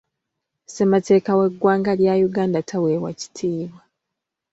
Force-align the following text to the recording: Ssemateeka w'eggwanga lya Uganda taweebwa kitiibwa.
Ssemateeka 0.65 1.31
w'eggwanga 1.39 1.91
lya 1.99 2.13
Uganda 2.29 2.59
taweebwa 2.69 3.11
kitiibwa. 3.19 3.81